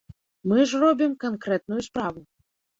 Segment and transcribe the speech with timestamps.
[0.51, 2.29] Мы ж робім канкрэтную справу.